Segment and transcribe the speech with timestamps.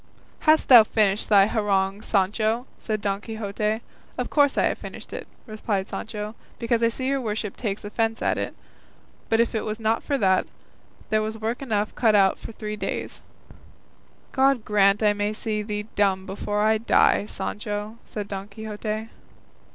[0.49, 3.81] "Hast thou finished thy harangue, Sancho?" said Don Quixote.
[4.17, 8.19] "Of course I have finished it," replied Sancho, "because I see your worship takes offence
[8.19, 8.55] at it;
[9.29, 10.47] but if it was not for that,
[11.09, 13.21] there was work enough cut out for three days."
[14.31, 19.09] "God grant I may see thee dumb before I die, Sancho," said Don Quixote.